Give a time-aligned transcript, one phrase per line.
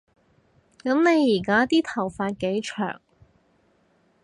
[0.79, 2.99] 噉你而家啲頭髮幾長